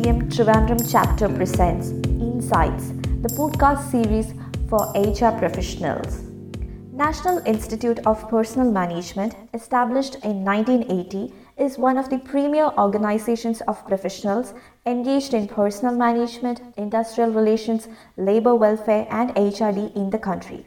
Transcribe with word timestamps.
NIPM 0.00 0.30
Trivandrum 0.34 0.90
chapter 0.90 1.28
presents 1.28 1.90
Insights, 2.26 2.88
the 3.20 3.28
podcast 3.36 3.90
series 3.90 4.32
for 4.70 4.80
HR 4.94 5.36
professionals. 5.38 6.22
National 6.90 7.36
Institute 7.46 7.98
of 8.06 8.26
Personnel 8.30 8.72
Management, 8.72 9.34
established 9.52 10.14
in 10.24 10.42
1980, 10.42 11.34
is 11.58 11.76
one 11.76 11.98
of 11.98 12.08
the 12.08 12.16
premier 12.16 12.72
organizations 12.78 13.60
of 13.68 13.86
professionals 13.86 14.54
engaged 14.86 15.34
in 15.34 15.46
personnel 15.46 15.96
management, 15.96 16.62
industrial 16.78 17.32
relations, 17.32 17.86
labor 18.16 18.54
welfare, 18.54 19.06
and 19.10 19.34
HRD 19.34 19.94
in 19.94 20.08
the 20.08 20.18
country. 20.18 20.64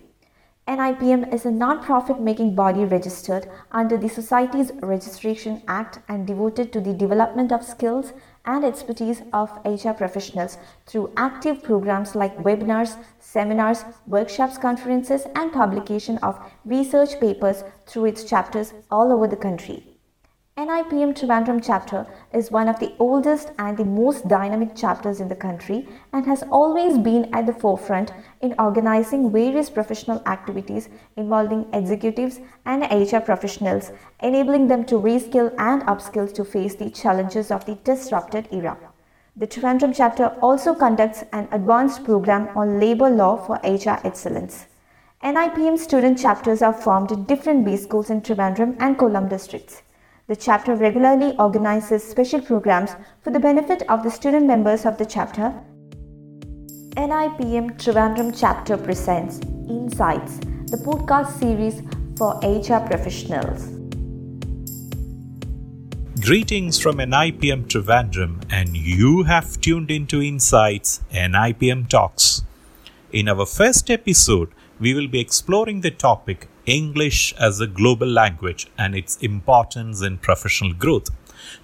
NIPM 0.67 1.33
is 1.33 1.45
a 1.45 1.51
non-profit 1.51 2.21
making 2.21 2.55
body 2.55 2.85
registered 2.85 3.49
under 3.71 3.97
the 3.97 4.07
Societies 4.07 4.71
Registration 4.81 5.61
Act 5.67 5.99
and 6.07 6.25
devoted 6.25 6.71
to 6.71 6.79
the 6.79 6.93
development 6.93 7.51
of 7.51 7.65
skills 7.65 8.13
and 8.45 8.65
expertise 8.65 9.21
of 9.31 9.49
HR 9.65 9.91
professionals 9.91 10.57
through 10.85 11.11
active 11.15 11.63
programs 11.63 12.15
like 12.15 12.37
webinars, 12.39 12.97
seminars, 13.19 13.85
workshops, 14.07 14.57
conferences 14.57 15.25
and 15.35 15.51
publication 15.53 16.17
of 16.19 16.39
research 16.65 17.19
papers 17.19 17.63
through 17.85 18.05
its 18.05 18.23
chapters 18.23 18.73
all 18.91 19.11
over 19.13 19.27
the 19.27 19.35
country. 19.35 19.92
NIPM 20.55 21.15
Trivandrum 21.15 21.65
chapter 21.65 22.05
is 22.31 22.51
one 22.51 22.69
of 22.69 22.79
the 22.79 22.93
oldest 22.99 23.51
and 23.57 23.75
the 23.75 23.83
most 23.83 24.27
dynamic 24.27 24.75
chapters 24.75 25.19
in 25.19 25.27
the 25.27 25.35
country 25.35 25.87
and 26.11 26.27
has 26.27 26.43
always 26.43 26.99
been 26.99 27.27
at 27.33 27.47
the 27.47 27.53
forefront 27.53 28.11
in 28.41 28.53
organizing 28.59 29.31
various 29.31 29.71
professional 29.71 30.21
activities 30.27 30.89
involving 31.17 31.65
executives 31.73 32.39
and 32.67 32.83
HR 32.83 33.17
professionals, 33.17 33.91
enabling 34.19 34.67
them 34.67 34.85
to 34.85 34.99
reskill 34.99 35.51
and 35.57 35.81
upskill 35.83 36.31
to 36.31 36.45
face 36.45 36.75
the 36.75 36.91
challenges 36.91 37.49
of 37.49 37.65
the 37.65 37.73
disrupted 37.83 38.47
era. 38.51 38.77
The 39.35 39.47
Trivandrum 39.47 39.95
chapter 39.97 40.27
also 40.39 40.75
conducts 40.75 41.23
an 41.33 41.47
advanced 41.51 42.03
program 42.03 42.55
on 42.55 42.79
labor 42.79 43.09
law 43.09 43.37
for 43.37 43.55
HR 43.63 43.99
excellence. 44.05 44.67
NIPM 45.23 45.79
student 45.79 46.19
chapters 46.19 46.61
are 46.61 46.73
formed 46.73 47.11
in 47.11 47.23
different 47.23 47.65
B 47.65 47.75
schools 47.75 48.11
in 48.11 48.21
Trivandrum 48.21 48.77
and 48.79 48.99
Kollam 48.99 49.27
districts. 49.27 49.81
The 50.25 50.37
chapter 50.37 50.73
regularly 50.73 51.35
organizes 51.37 52.01
special 52.01 52.39
programs 52.39 52.91
for 53.21 53.31
the 53.31 53.41
benefit 53.41 53.83
of 53.89 54.03
the 54.03 54.09
student 54.09 54.45
members 54.45 54.85
of 54.85 54.97
the 54.97 55.05
chapter. 55.05 55.53
NIPM 56.95 57.77
Trivandrum 57.77 58.33
chapter 58.33 58.77
presents 58.77 59.41
Insights, 59.67 60.37
the 60.71 60.77
podcast 60.77 61.37
series 61.39 61.81
for 62.17 62.35
HR 62.37 62.79
professionals. 62.87 63.67
Greetings 66.21 66.79
from 66.79 66.99
NIPM 66.99 67.67
Trivandrum, 67.67 68.43
and 68.49 68.77
you 68.77 69.23
have 69.23 69.59
tuned 69.59 69.91
into 69.91 70.21
Insights 70.21 71.01
NIPM 71.11 71.89
Talks. 71.89 72.43
In 73.11 73.27
our 73.27 73.45
first 73.45 73.91
episode, 73.91 74.53
we 74.79 74.93
will 74.93 75.09
be 75.09 75.19
exploring 75.19 75.81
the 75.81 75.91
topic 75.91 76.47
English 76.65 77.33
as 77.39 77.59
a 77.59 77.67
global 77.67 78.07
language 78.07 78.67
and 78.77 78.95
its 78.95 79.17
importance 79.17 80.01
in 80.01 80.17
professional 80.17 80.73
growth. 80.73 81.09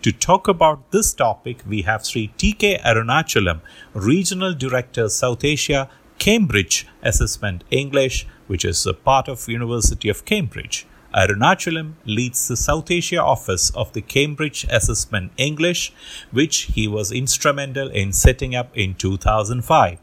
To 0.01 0.11
talk 0.11 0.47
about 0.47 0.91
this 0.91 1.13
topic, 1.13 1.63
we 1.67 1.83
have 1.83 2.05
Sri 2.05 2.31
TK 2.37 2.81
Arunachalam, 2.81 3.61
Regional 3.93 4.53
Director, 4.53 5.07
South 5.09 5.43
Asia, 5.43 5.89
Cambridge 6.17 6.85
Assessment 7.01 7.63
English, 7.71 8.27
which 8.47 8.65
is 8.65 8.85
a 8.85 8.93
part 8.93 9.27
of 9.27 9.47
University 9.47 10.09
of 10.09 10.25
Cambridge. 10.25 10.85
Arunachalam 11.15 11.93
leads 12.05 12.47
the 12.47 12.57
South 12.57 12.91
Asia 12.91 13.21
office 13.21 13.71
of 13.71 13.93
the 13.93 14.01
Cambridge 14.01 14.65
Assessment 14.69 15.31
English, 15.37 15.91
which 16.31 16.69
he 16.75 16.87
was 16.87 17.11
instrumental 17.11 17.89
in 17.89 18.11
setting 18.13 18.53
up 18.53 18.75
in 18.77 18.93
2005. 18.93 19.97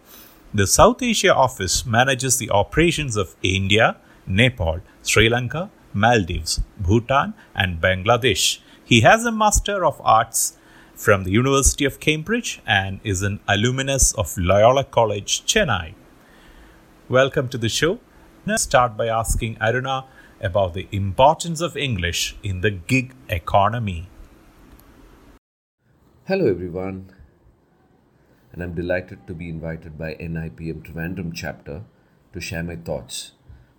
The 0.54 0.66
South 0.66 1.02
Asia 1.02 1.34
office 1.34 1.84
manages 1.84 2.38
the 2.38 2.50
operations 2.50 3.16
of 3.16 3.36
India, 3.42 3.96
Nepal, 4.26 4.80
Sri 5.02 5.28
Lanka, 5.28 5.70
Maldives, 5.92 6.60
Bhutan, 6.78 7.34
and 7.54 7.80
Bangladesh. 7.80 8.58
He 8.84 9.02
has 9.02 9.24
a 9.24 9.30
Master 9.30 9.84
of 9.84 10.00
Arts 10.04 10.58
from 10.94 11.24
the 11.24 11.30
University 11.30 11.84
of 11.84 12.00
Cambridge 12.00 12.60
and 12.66 13.00
is 13.04 13.22
an 13.22 13.38
alumnus 13.46 14.12
of 14.14 14.36
Loyola 14.36 14.82
College, 14.82 15.44
Chennai. 15.46 15.94
Welcome 17.08 17.48
to 17.50 17.58
the 17.58 17.68
show. 17.68 18.00
Let's 18.44 18.64
start 18.64 18.96
by 18.96 19.06
asking 19.06 19.56
Aruna 19.56 20.06
about 20.40 20.74
the 20.74 20.88
importance 20.90 21.60
of 21.60 21.76
English 21.76 22.36
in 22.42 22.62
the 22.62 22.70
gig 22.72 23.14
economy. 23.28 24.08
Hello, 26.26 26.46
everyone, 26.48 27.12
and 28.52 28.60
I'm 28.60 28.74
delighted 28.74 29.28
to 29.28 29.34
be 29.34 29.48
invited 29.48 29.96
by 29.96 30.14
NIPM 30.14 30.82
Trivandrum 30.82 31.32
chapter 31.32 31.84
to 32.32 32.40
share 32.40 32.64
my 32.64 32.74
thoughts 32.74 33.32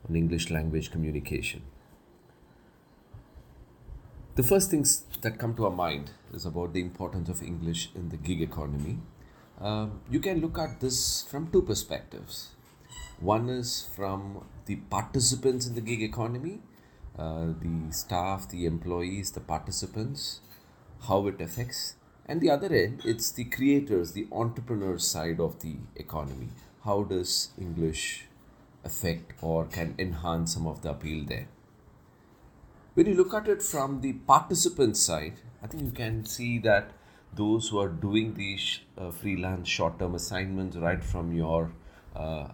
on 0.10 0.16
English 0.16 0.50
language 0.50 0.92
communication. 0.92 1.64
The 4.36 4.44
first 4.44 4.70
things 4.70 5.04
that 5.22 5.40
come 5.40 5.56
to 5.56 5.66
our 5.66 5.72
mind 5.72 6.12
is 6.32 6.46
about 6.46 6.74
the 6.74 6.80
importance 6.80 7.28
of 7.28 7.42
English 7.42 7.90
in 7.96 8.10
the 8.10 8.18
gig 8.18 8.42
economy. 8.42 9.00
Um, 9.60 10.02
you 10.12 10.20
can 10.20 10.42
look 10.42 10.60
at 10.60 10.80
this 10.80 11.24
from 11.24 11.52
two 11.52 11.64
perspectives. 11.64 12.50
One 13.20 13.50
is 13.50 13.90
from 13.96 14.46
the 14.68 14.76
participants 14.76 15.66
in 15.66 15.74
the 15.74 15.82
gig 15.82 16.04
economy, 16.04 16.60
uh, 17.18 17.48
the 17.60 17.92
staff, 17.92 18.48
the 18.48 18.68
employees, 18.68 19.32
the 19.32 19.40
participants, 19.40 20.42
how 21.08 21.26
it 21.26 21.42
affects. 21.42 21.96
And 22.28 22.40
the 22.40 22.52
other 22.52 22.72
end, 22.72 23.02
it's 23.06 23.32
the 23.32 23.46
creators, 23.46 24.12
the 24.12 24.28
entrepreneurs 24.32 25.08
side 25.08 25.40
of 25.40 25.62
the 25.62 25.78
economy. 25.96 26.50
How 26.84 27.04
does 27.04 27.50
English 27.60 28.27
affect 28.88 29.34
or 29.42 29.66
can 29.66 29.94
enhance 30.00 30.54
some 30.56 30.68
of 30.68 30.82
the 30.82 30.92
appeal 30.92 31.24
there? 31.26 31.48
When 32.96 33.06
you 33.06 33.14
look 33.14 33.34
at 33.34 33.48
it 33.48 33.62
from 33.62 34.02
the 34.02 34.14
participant 34.14 34.98
side, 34.98 35.36
I 35.62 35.68
think 35.68 35.84
you 35.84 35.92
can 35.92 36.26
see 36.26 36.58
that 36.60 36.92
those 37.36 37.70
who 37.70 37.80
are 37.80 37.90
doing 37.90 38.34
these 38.34 38.80
uh, 38.98 39.12
freelance 39.12 39.68
short 39.70 40.00
term 40.00 40.16
assignments, 40.16 40.78
right 40.78 41.04
from 41.04 41.34
your 41.34 41.72
uh, 42.16 42.48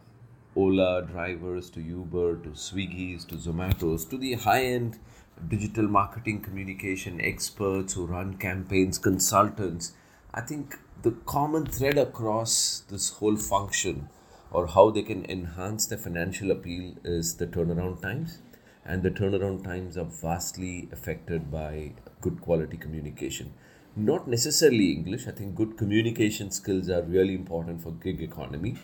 Ola 0.56 1.02
drivers 1.02 1.70
to 1.72 1.82
Uber 1.82 2.38
to 2.44 2.50
Swiggy's 2.50 3.26
to 3.26 3.36
Zomato's 3.36 4.06
to 4.06 4.18
the 4.18 4.34
high 4.34 4.66
end 4.66 5.00
digital 5.48 5.88
marketing 5.88 6.42
communication 6.42 7.20
experts 7.22 7.94
who 7.94 8.06
run 8.06 8.36
campaigns, 8.36 8.98
consultants. 8.98 9.94
I 10.34 10.42
think 10.42 10.78
the 11.02 11.12
common 11.26 11.66
thread 11.66 11.98
across 11.98 12.84
this 12.90 13.10
whole 13.12 13.36
function 13.36 14.10
or 14.54 14.68
how 14.68 14.92
they 14.92 15.02
can 15.02 15.26
enhance 15.30 15.88
their 15.88 15.98
financial 15.98 16.52
appeal 16.52 16.94
is 17.04 17.36
the 17.36 17.48
turnaround 17.48 18.02
times. 18.02 18.38
And 18.86 19.02
the 19.02 19.12
turnaround 19.12 19.64
times 19.64 19.98
are 19.98 20.06
vastly 20.06 20.90
affected 20.92 21.52
by 21.52 21.94
good 22.22 22.42
quality 22.42 22.78
communication. 22.78 23.54
Not 23.96 24.28
necessarily 24.28 24.92
English, 24.92 25.28
I 25.28 25.32
think 25.32 25.56
good 25.56 25.78
communication 25.78 26.52
skills 26.52 26.90
are 26.90 27.02
really 27.02 27.36
important 27.36 27.82
for 27.82 27.92
gig 27.92 28.22
economy. 28.22 28.76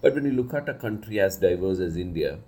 But 0.00 0.14
when 0.14 0.24
you 0.24 0.32
look 0.32 0.54
at 0.54 0.68
a 0.68 0.74
country 0.74 1.20
as 1.20 1.36
diverse 1.36 1.80
as 1.80 1.96
India, 1.96 2.38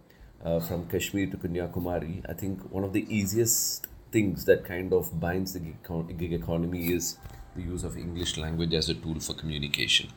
uh, 0.45 0.61
from 0.61 0.87
Kashmir 0.89 1.27
to 1.31 1.37
Kanyakumari, 1.37 2.23
I 2.29 2.33
think 2.33 2.71
one 2.73 2.85
of 2.85 2.93
the 2.93 3.07
easiest 3.15 3.87
things 4.13 4.45
that 4.45 4.65
kind 4.65 4.93
of 4.93 5.19
binds 5.21 5.53
the 5.53 5.61
gig, 5.61 6.33
economy 6.33 6.93
is 6.93 7.19
the 7.55 7.63
use 7.63 7.85
of 7.85 7.97
English 7.97 8.37
language 8.37 8.73
as 8.73 8.89
a 8.89 8.95
tool 8.95 9.21
for 9.21 9.35
communication. 9.35 10.09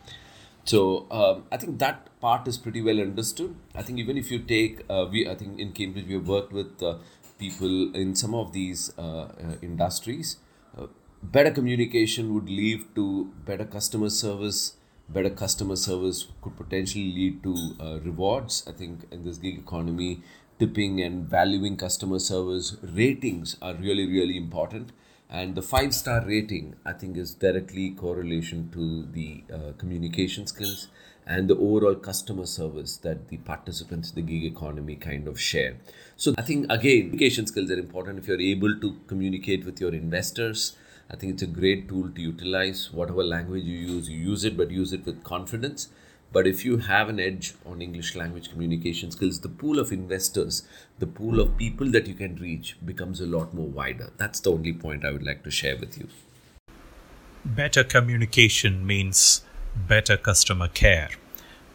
So 0.66 1.08
um, 1.12 1.46
I 1.52 1.58
think 1.58 1.80
that 1.80 2.08
part 2.22 2.48
is 2.48 2.58
pretty 2.58 2.82
well 2.82 3.00
understood. 3.00 3.56
I 3.74 3.82
think 3.82 4.00
even 4.00 4.18
if 4.18 4.32
you 4.32 4.40
take, 4.40 4.82
uh, 4.90 5.08
we 5.12 5.28
I 5.28 5.36
think 5.36 5.60
in 5.60 5.72
Cambridge 5.72 6.08
we 6.08 6.14
have 6.14 6.28
worked 6.28 6.54
with 6.54 6.82
uh, 6.84 6.98
people 7.40 7.96
in 7.96 8.16
some 8.16 8.36
of 8.36 8.54
these 8.54 8.94
uh, 8.98 9.02
uh 9.02 9.56
industries. 9.62 10.38
Uh, 10.78 10.88
better 11.24 11.52
communication 11.52 12.34
would 12.34 12.50
lead 12.50 12.84
to 12.96 13.32
better 13.46 13.66
customer 13.66 14.10
service. 14.10 14.76
Better 15.10 15.30
customer 15.30 15.76
service 15.76 16.28
could 16.42 16.56
potentially 16.56 17.12
lead 17.12 17.44
to 17.44 17.56
uh, 17.80 18.00
rewards. 18.00 18.64
I 18.68 18.72
think 18.72 19.08
in 19.12 19.26
this 19.26 19.38
gig 19.38 19.58
economy, 19.58 20.22
tipping 20.60 21.02
and 21.02 21.28
valuing 21.28 21.76
customer 21.76 22.20
service 22.20 22.78
ratings 22.82 23.58
are 23.62 23.74
really 23.74 24.06
really 24.06 24.38
important 24.38 24.92
and 25.32 25.56
the 25.56 25.62
five 25.62 25.94
star 25.94 26.24
rating 26.26 26.76
i 26.86 26.92
think 26.92 27.18
is 27.18 27.34
directly 27.34 27.92
correlation 27.92 28.70
to 28.74 29.06
the 29.14 29.44
uh, 29.54 29.72
communication 29.78 30.46
skills 30.46 30.88
and 31.26 31.48
the 31.48 31.56
overall 31.56 31.96
customer 31.96 32.46
service 32.46 32.98
that 32.98 33.30
the 33.30 33.38
participants 33.38 34.12
the 34.12 34.22
gig 34.22 34.44
economy 34.44 34.96
kind 34.96 35.28
of 35.28 35.40
share. 35.40 35.78
So 36.18 36.34
i 36.38 36.42
think 36.42 36.66
again 36.70 37.12
communication 37.12 37.48
skills 37.48 37.72
are 37.72 37.80
important. 37.80 38.20
If 38.20 38.28
you're 38.28 38.42
able 38.42 38.80
to 38.80 38.96
communicate 39.08 39.66
with 39.66 39.80
your 39.80 39.94
investors 39.94 40.76
i 41.10 41.16
think 41.16 41.34
it's 41.34 41.44
a 41.44 41.48
great 41.48 41.88
tool 41.88 42.10
to 42.10 42.22
utilize. 42.22 42.92
Whatever 42.92 43.24
language 43.24 43.64
you 43.64 43.78
use 43.78 44.10
you 44.10 44.18
use 44.18 44.44
it 44.44 44.58
but 44.58 44.72
use 44.72 44.94
it 44.94 45.06
with 45.06 45.24
confidence 45.24 45.90
but 46.32 46.48
if 46.48 46.64
you 46.64 46.78
have 46.78 47.10
an 47.10 47.20
edge 47.20 47.54
on 47.66 47.82
English 47.82 48.16
language 48.16 48.50
communication 48.50 49.12
skills, 49.12 49.42
the 49.42 49.50
pool 49.50 49.80
of 49.80 49.92
investors, 49.92 50.64
the 51.00 51.08
pool 51.08 51.40
of 51.40 51.58
people 51.58 51.90
that 51.92 52.08
you 52.08 52.14
can 52.14 52.36
reach 52.36 52.78
becomes 52.86 53.20
a 53.20 53.26
lot 53.26 53.54
more 53.54 53.68
wider. 53.68 54.12
That's 54.18 54.40
the 54.40 54.52
only 54.52 54.74
point 54.74 55.04
I 55.04 55.12
would 55.12 55.26
like 55.26 55.44
to 55.44 55.52
share 55.52 55.78
with 55.78 55.98
you. 55.98 56.08
Better 57.44 57.84
communication 57.84 58.86
means 58.86 59.44
better 59.76 60.16
customer 60.16 60.68
care. 60.68 61.10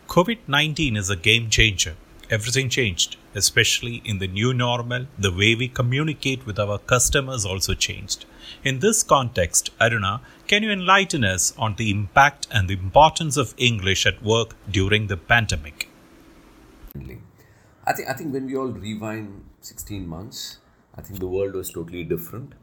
COVID 0.08 0.38
19 0.46 0.96
is 0.96 1.10
a 1.10 1.16
game 1.16 1.50
changer. 1.50 1.96
Everything 2.28 2.68
changed, 2.68 3.16
especially 3.36 4.02
in 4.04 4.18
the 4.18 4.26
new 4.26 4.52
normal. 4.52 5.06
The 5.16 5.30
way 5.30 5.54
we 5.54 5.68
communicate 5.68 6.44
with 6.44 6.58
our 6.58 6.78
customers 6.78 7.44
also 7.44 7.74
changed. 7.74 8.24
In 8.64 8.80
this 8.80 9.04
context, 9.04 9.70
Aruna, 9.80 10.20
can 10.48 10.64
you 10.64 10.72
enlighten 10.72 11.24
us 11.24 11.54
on 11.56 11.76
the 11.76 11.88
impact 11.88 12.48
and 12.50 12.68
the 12.68 12.74
importance 12.74 13.36
of 13.36 13.54
English 13.56 14.06
at 14.06 14.20
work 14.24 14.56
during 14.68 15.06
the 15.06 15.16
pandemic? 15.16 15.88
I 17.86 17.92
think 17.92 18.08
I 18.08 18.12
think 18.14 18.32
when 18.32 18.46
we 18.46 18.56
all 18.56 18.72
rewind 18.72 19.44
16 19.60 20.08
months, 20.08 20.58
I 20.96 21.02
think 21.02 21.20
the 21.20 21.28
world 21.28 21.54
was 21.54 21.70
totally 21.70 22.02
different. 22.02 22.54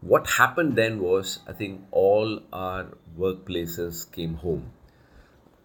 What 0.00 0.26
happened 0.26 0.74
then 0.74 0.98
was 0.98 1.38
I 1.46 1.52
think 1.52 1.82
all 1.92 2.40
our 2.52 2.88
workplaces 3.16 4.10
came 4.10 4.34
home 4.34 4.72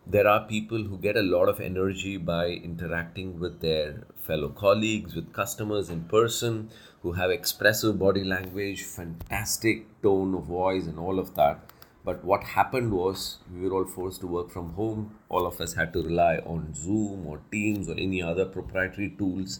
there 0.10 0.28
are 0.28 0.48
people 0.48 0.86
who 0.86 0.98
get 0.98 1.16
a 1.16 1.22
lot 1.22 1.48
of 1.48 1.60
energy 1.62 2.18
by 2.18 2.48
interacting 2.48 3.40
with 3.40 3.60
their 3.62 4.08
fellow 4.18 4.50
colleagues, 4.50 5.14
with 5.14 5.32
customers 5.32 5.92
in 5.92 6.04
person, 6.06 6.72
who 7.04 7.12
have 7.12 7.30
expressive 7.30 8.00
body 8.00 8.24
language, 8.24 8.82
fantastic 8.82 9.86
tone 10.02 10.34
of 10.34 10.46
voice, 10.46 10.88
and 10.88 10.98
all 10.98 11.20
of 11.20 11.36
that. 11.36 11.60
But 12.04 12.26
what 12.26 12.44
happened 12.44 12.92
was 12.92 13.38
we 13.54 13.62
were 13.62 13.76
all 13.76 13.86
forced 13.86 14.22
to 14.22 14.28
work 14.28 14.50
from 14.50 14.74
home. 14.74 15.16
All 15.30 15.46
of 15.46 15.62
us 15.62 15.76
had 15.76 15.94
to 15.94 16.02
rely 16.02 16.38
on 16.38 16.74
Zoom 16.74 17.28
or 17.28 17.42
Teams 17.52 17.88
or 17.88 17.94
any 17.94 18.24
other 18.24 18.46
proprietary 18.46 19.14
tools, 19.16 19.60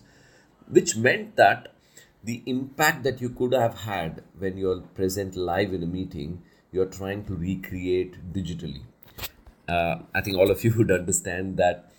which 0.68 0.98
meant 0.98 1.36
that 1.36 1.76
the 2.24 2.42
impact 2.48 3.04
that 3.04 3.22
you 3.22 3.30
could 3.30 3.54
have 3.54 3.82
had 3.82 4.24
when 4.40 4.58
you're 4.58 4.82
present 4.82 5.36
live 5.36 5.74
in 5.74 5.84
a 5.84 5.88
meeting, 6.00 6.42
you're 6.72 6.88
trying 6.88 7.24
to 7.26 7.36
recreate 7.36 8.34
digitally 8.34 8.82
uh, 9.70 10.00
I 10.14 10.22
think 10.22 10.38
all 10.38 10.52
of 10.52 10.64
you 10.64 10.74
would 10.78 10.92
understand 10.92 11.58
that 11.58 11.92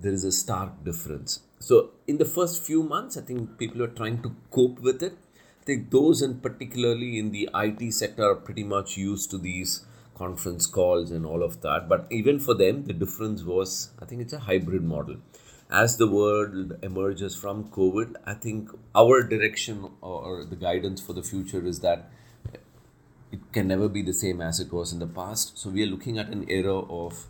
there 0.00 0.12
is 0.12 0.24
a 0.24 0.32
stark 0.32 0.84
difference. 0.84 1.40
So, 1.58 1.92
in 2.06 2.18
the 2.18 2.24
first 2.24 2.62
few 2.62 2.82
months, 2.82 3.16
I 3.16 3.22
think 3.22 3.58
people 3.58 3.82
are 3.82 3.94
trying 4.00 4.22
to 4.22 4.34
cope 4.50 4.80
with 4.80 5.02
it. 5.02 5.16
I 5.62 5.64
think 5.64 5.90
those, 5.90 6.20
in 6.20 6.40
particularly 6.40 7.18
in 7.18 7.30
the 7.30 7.48
IT 7.54 7.92
sector, 7.94 8.24
are 8.24 8.34
pretty 8.34 8.64
much 8.64 8.98
used 8.98 9.30
to 9.30 9.38
these 9.38 9.86
conference 10.14 10.66
calls 10.66 11.10
and 11.10 11.24
all 11.24 11.42
of 11.42 11.62
that. 11.62 11.88
But 11.88 12.06
even 12.10 12.38
for 12.38 12.54
them, 12.54 12.84
the 12.84 12.92
difference 12.92 13.42
was 13.42 13.90
I 14.00 14.04
think 14.04 14.20
it's 14.22 14.32
a 14.32 14.40
hybrid 14.40 14.82
model. 14.82 15.16
As 15.70 15.96
the 15.96 16.06
world 16.06 16.74
emerges 16.82 17.34
from 17.34 17.64
COVID, 17.70 18.14
I 18.26 18.34
think 18.34 18.70
our 18.94 19.22
direction 19.22 19.90
or 20.02 20.44
the 20.44 20.56
guidance 20.56 21.00
for 21.00 21.14
the 21.14 21.22
future 21.22 21.66
is 21.66 21.80
that 21.80 22.10
it 23.34 23.52
can 23.52 23.66
never 23.66 23.88
be 23.88 24.02
the 24.02 24.12
same 24.12 24.40
as 24.40 24.60
it 24.60 24.72
was 24.72 24.92
in 24.92 25.00
the 25.00 25.06
past. 25.06 25.58
So 25.58 25.70
we 25.70 25.82
are 25.82 25.92
looking 25.94 26.18
at 26.18 26.28
an 26.28 26.44
era 26.48 26.78
of 26.78 27.26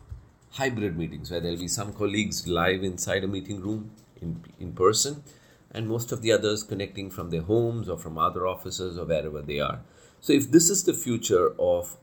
hybrid 0.50 0.98
meetings 0.98 1.30
where 1.30 1.40
there'll 1.40 1.64
be 1.66 1.68
some 1.68 1.92
colleagues 1.94 2.46
live 2.46 2.84
inside 2.84 3.24
a 3.24 3.26
meeting 3.26 3.60
room 3.60 3.90
in, 4.20 4.42
in 4.60 4.72
person 4.72 5.22
and 5.70 5.88
most 5.88 6.12
of 6.12 6.20
the 6.20 6.30
others 6.30 6.62
connecting 6.62 7.10
from 7.10 7.30
their 7.30 7.42
homes 7.42 7.88
or 7.88 7.98
from 7.98 8.18
other 8.18 8.46
offices 8.46 8.98
or 8.98 9.06
wherever 9.06 9.40
they 9.40 9.60
are. 9.60 9.80
So 10.20 10.32
if 10.34 10.50
this 10.50 10.68
is 10.68 10.84
the 10.84 10.92
future 10.92 11.54
of 11.58 11.96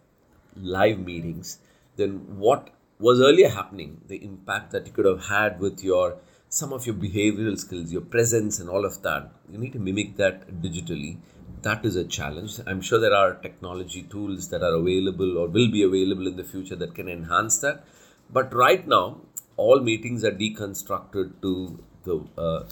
live 0.56 1.00
meetings, 1.00 1.60
then 1.96 2.38
what 2.40 2.72
was 3.00 3.22
earlier 3.22 3.50
happening, 3.50 4.02
the 4.08 4.24
impact 4.24 4.72
that 4.72 4.88
you 4.88 4.94
could 4.94 5.06
have 5.06 5.28
had 5.28 5.60
with 5.60 5.84
your 5.84 6.18
some 6.50 6.74
of 6.74 6.86
your 6.86 6.96
behavioral 6.96 7.58
skills, 7.58 7.94
your 7.94 8.02
presence 8.02 8.60
and 8.60 8.70
all 8.70 8.84
of 8.84 9.02
that, 9.04 9.32
you 9.50 9.58
need 9.58 9.72
to 9.72 9.80
mimic 9.80 10.18
that 10.18 10.62
digitally 10.62 11.18
that 11.64 11.86
is 11.86 11.96
a 11.96 12.04
challenge. 12.04 12.60
I'm 12.66 12.82
sure 12.82 13.00
there 13.00 13.14
are 13.14 13.36
technology 13.36 14.04
tools 14.04 14.50
that 14.50 14.64
are 14.64 14.74
available 14.74 15.38
or 15.38 15.48
will 15.48 15.72
be 15.72 15.84
available 15.84 16.28
in 16.28 16.38
the 16.38 16.44
future 16.44 16.76
that 16.76 16.96
can 16.96 17.08
enhance 17.08 17.60
that. 17.60 17.84
But 18.30 18.54
right 18.54 18.88
now, 18.88 19.22
all 19.58 19.80
meetings 19.80 20.24
are 20.24 20.32
deconstructed 20.32 21.42
to 21.42 21.84
the 22.04 22.26
uh, 22.38 22.64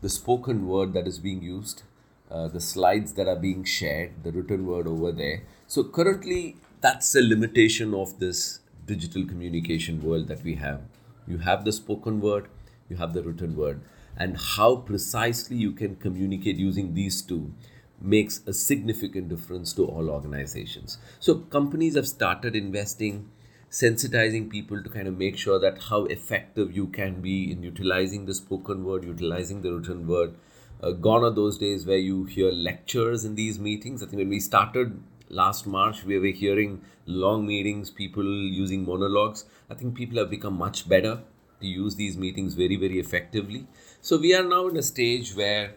the 0.00 0.08
spoken 0.08 0.66
word 0.66 0.94
that 0.94 1.06
is 1.06 1.18
being 1.18 1.42
used, 1.42 1.82
uh, 2.30 2.48
the 2.48 2.60
slides 2.60 3.12
that 3.14 3.28
are 3.28 3.36
being 3.36 3.64
shared, 3.64 4.22
the 4.22 4.32
written 4.32 4.66
word 4.66 4.86
over 4.86 5.12
there. 5.12 5.42
So 5.66 5.84
currently, 5.84 6.56
that's 6.80 7.12
the 7.12 7.20
limitation 7.20 7.92
of 7.92 8.18
this 8.18 8.60
digital 8.86 9.26
communication 9.26 10.02
world 10.02 10.28
that 10.28 10.42
we 10.42 10.54
have. 10.54 10.80
You 11.28 11.38
have 11.38 11.64
the 11.64 11.72
spoken 11.72 12.20
word, 12.20 12.48
you 12.88 12.96
have 12.96 13.12
the 13.12 13.22
written 13.22 13.56
word, 13.56 13.82
and 14.16 14.38
how 14.38 14.76
precisely 14.76 15.56
you 15.56 15.72
can 15.72 15.96
communicate 15.96 16.56
using 16.56 16.94
these 16.94 17.20
two 17.20 17.52
makes 18.00 18.40
a 18.46 18.52
significant 18.52 19.28
difference 19.28 19.72
to 19.74 19.84
all 19.84 20.10
organizations. 20.10 20.98
So 21.18 21.34
companies 21.34 21.96
have 21.96 22.08
started 22.08 22.56
investing, 22.56 23.30
sensitizing 23.70 24.50
people 24.50 24.82
to 24.82 24.88
kind 24.88 25.06
of 25.06 25.18
make 25.18 25.36
sure 25.36 25.58
that 25.58 25.84
how 25.90 26.04
effective 26.06 26.74
you 26.74 26.86
can 26.86 27.20
be 27.20 27.50
in 27.52 27.62
utilizing 27.62 28.26
the 28.26 28.34
spoken 28.34 28.84
word, 28.84 29.04
utilizing 29.04 29.62
the 29.62 29.72
written 29.72 30.06
word. 30.06 30.34
Uh, 30.82 30.92
gone 30.92 31.24
are 31.24 31.30
those 31.30 31.58
days 31.58 31.84
where 31.84 31.98
you 31.98 32.24
hear 32.24 32.50
lectures 32.50 33.24
in 33.24 33.34
these 33.34 33.58
meetings. 33.58 34.02
I 34.02 34.06
think 34.06 34.18
when 34.18 34.30
we 34.30 34.40
started 34.40 35.02
last 35.28 35.66
March, 35.66 36.04
we 36.04 36.18
were 36.18 36.26
hearing 36.26 36.80
long 37.06 37.46
meetings, 37.46 37.90
people 37.90 38.24
using 38.24 38.86
monologues. 38.86 39.44
I 39.68 39.74
think 39.74 39.94
people 39.94 40.18
have 40.18 40.30
become 40.30 40.54
much 40.54 40.88
better 40.88 41.22
to 41.60 41.66
use 41.66 41.96
these 41.96 42.16
meetings 42.16 42.54
very, 42.54 42.76
very 42.76 42.98
effectively. 42.98 43.66
So 44.00 44.18
we 44.18 44.34
are 44.34 44.42
now 44.42 44.68
in 44.68 44.76
a 44.76 44.82
stage 44.82 45.34
where 45.34 45.74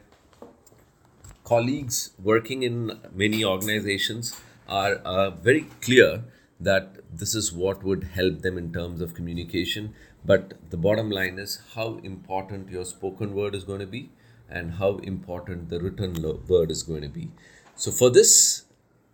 colleagues 1.44 2.12
working 2.22 2.64
in 2.64 3.00
many 3.14 3.44
organizations 3.44 4.40
are 4.68 4.96
uh, 4.96 5.30
very 5.30 5.68
clear 5.82 6.24
that 6.60 6.98
this 7.12 7.36
is 7.36 7.52
what 7.52 7.84
would 7.84 8.04
help 8.04 8.42
them 8.42 8.58
in 8.58 8.72
terms 8.72 9.02
of 9.02 9.14
communication. 9.14 9.94
But 10.26 10.54
the 10.70 10.78
bottom 10.78 11.10
line 11.10 11.38
is 11.38 11.60
how 11.76 12.00
important 12.04 12.70
your 12.70 12.86
spoken 12.86 13.34
word 13.34 13.56
is 13.56 13.64
going 13.66 13.82
to 13.82 13.88
be 13.88 14.10
and 14.50 14.76
how 14.76 14.98
important 14.98 15.70
the 15.70 15.80
written 15.82 16.14
word 16.48 16.72
is 16.72 16.84
going 16.84 17.02
to 17.02 17.10
be. 17.10 17.32
So, 17.76 17.92
for 17.92 18.10
this, 18.10 18.66